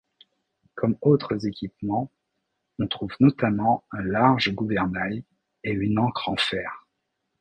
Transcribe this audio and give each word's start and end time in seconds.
Comme 0.73 0.97
autres 1.01 1.45
équipements 1.45 2.11
on 2.79 2.87
trouve 2.87 3.13
notamment 3.19 3.83
un 3.91 4.01
large 4.01 4.51
gouvernail 4.51 5.23
et 5.63 5.73
une 5.73 5.99
ancre 5.99 6.27
en 6.29 6.35
fer. 6.37 6.87